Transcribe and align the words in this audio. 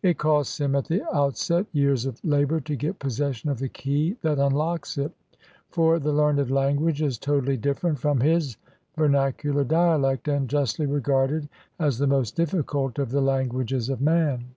It 0.00 0.16
costs 0.16 0.60
him 0.60 0.76
at 0.76 0.84
the 0.84 1.02
outset 1.12 1.66
years 1.72 2.06
of 2.06 2.24
labor 2.24 2.60
to 2.60 2.76
get 2.76 3.00
possession 3.00 3.50
of 3.50 3.58
the 3.58 3.68
key 3.68 4.14
that 4.22 4.38
unlocks 4.38 4.96
it; 4.96 5.10
for 5.70 5.98
the 5.98 6.12
learned 6.12 6.52
language 6.52 7.02
is 7.02 7.18
totally 7.18 7.56
different 7.56 7.98
from 7.98 8.20
his 8.20 8.58
ver 8.94 9.08
nacular 9.08 9.66
dialect, 9.66 10.28
and 10.28 10.48
justly 10.48 10.86
regarded 10.86 11.48
as 11.80 11.98
the 11.98 12.06
most 12.06 12.36
difficult 12.36 13.00
of 13.00 13.10
the 13.10 13.20
languages 13.20 13.88
of 13.88 14.00
man. 14.00 14.54